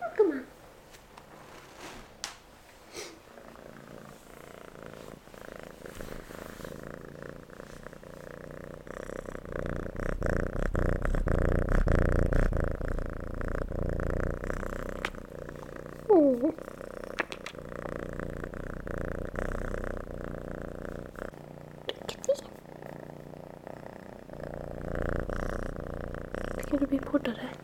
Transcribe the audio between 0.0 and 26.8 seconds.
Korkma. Oh. Ska